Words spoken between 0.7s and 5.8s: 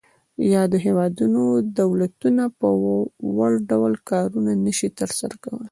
هیوادونو دولتونه په وړ ډول کارونه نشي تر سره کولای.